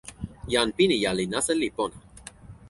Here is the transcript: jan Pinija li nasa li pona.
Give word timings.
jan 0.53 0.71
Pinija 0.79 1.11
li 1.19 1.27
nasa 1.35 1.53
li 1.61 1.69
pona. 1.77 1.97